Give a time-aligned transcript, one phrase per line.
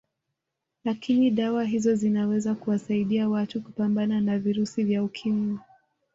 [0.85, 5.59] Lakini dawa hizo zinaweza kuwasaidia watu kupambana na virusi vya Ukimwi